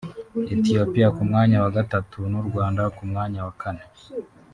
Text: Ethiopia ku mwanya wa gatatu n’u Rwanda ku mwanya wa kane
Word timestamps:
Ethiopia 0.55 1.07
ku 1.15 1.21
mwanya 1.29 1.57
wa 1.63 1.69
gatatu 1.77 2.17
n’u 2.31 2.41
Rwanda 2.47 2.81
ku 2.95 3.03
mwanya 3.09 3.39
wa 3.47 3.53
kane 3.61 3.83